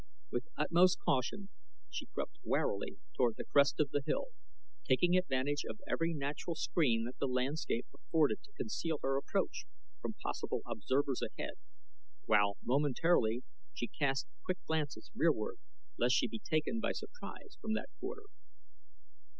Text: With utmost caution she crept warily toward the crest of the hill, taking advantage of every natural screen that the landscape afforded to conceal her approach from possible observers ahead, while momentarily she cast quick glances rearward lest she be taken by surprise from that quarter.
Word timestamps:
With 0.31 0.47
utmost 0.57 0.97
caution 0.97 1.49
she 1.91 2.07
crept 2.07 2.39
warily 2.43 2.97
toward 3.15 3.35
the 3.37 3.43
crest 3.45 3.79
of 3.79 3.91
the 3.91 4.01
hill, 4.03 4.29
taking 4.83 5.15
advantage 5.15 5.63
of 5.69 5.79
every 5.87 6.11
natural 6.15 6.55
screen 6.55 7.03
that 7.05 7.19
the 7.19 7.27
landscape 7.27 7.85
afforded 7.93 8.41
to 8.41 8.51
conceal 8.53 8.97
her 9.03 9.15
approach 9.15 9.67
from 10.01 10.13
possible 10.23 10.61
observers 10.65 11.21
ahead, 11.21 11.53
while 12.25 12.57
momentarily 12.63 13.43
she 13.75 13.89
cast 13.89 14.25
quick 14.43 14.57
glances 14.65 15.11
rearward 15.13 15.59
lest 15.99 16.15
she 16.15 16.27
be 16.27 16.39
taken 16.39 16.79
by 16.79 16.93
surprise 16.93 17.59
from 17.61 17.73
that 17.75 17.89
quarter. 17.99 18.23